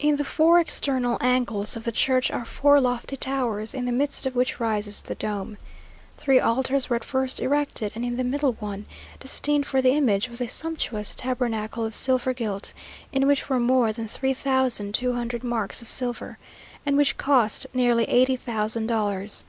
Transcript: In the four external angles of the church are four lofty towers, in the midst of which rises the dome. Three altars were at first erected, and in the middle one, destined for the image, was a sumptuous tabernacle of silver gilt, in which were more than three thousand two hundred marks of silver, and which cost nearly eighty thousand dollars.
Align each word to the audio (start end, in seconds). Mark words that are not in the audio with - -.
In 0.00 0.16
the 0.16 0.24
four 0.24 0.58
external 0.58 1.16
angles 1.20 1.76
of 1.76 1.84
the 1.84 1.92
church 1.92 2.28
are 2.32 2.44
four 2.44 2.80
lofty 2.80 3.16
towers, 3.16 3.72
in 3.72 3.84
the 3.84 3.92
midst 3.92 4.26
of 4.26 4.34
which 4.34 4.58
rises 4.58 5.00
the 5.00 5.14
dome. 5.14 5.58
Three 6.16 6.40
altars 6.40 6.90
were 6.90 6.96
at 6.96 7.04
first 7.04 7.38
erected, 7.38 7.92
and 7.94 8.04
in 8.04 8.16
the 8.16 8.24
middle 8.24 8.54
one, 8.54 8.86
destined 9.20 9.66
for 9.68 9.80
the 9.80 9.92
image, 9.92 10.28
was 10.28 10.40
a 10.40 10.48
sumptuous 10.48 11.14
tabernacle 11.14 11.84
of 11.84 11.94
silver 11.94 12.34
gilt, 12.34 12.72
in 13.12 13.28
which 13.28 13.48
were 13.48 13.60
more 13.60 13.92
than 13.92 14.08
three 14.08 14.34
thousand 14.34 14.92
two 14.92 15.12
hundred 15.12 15.44
marks 15.44 15.80
of 15.82 15.88
silver, 15.88 16.36
and 16.84 16.96
which 16.96 17.16
cost 17.16 17.68
nearly 17.72 18.02
eighty 18.06 18.34
thousand 18.34 18.88
dollars. 18.88 19.44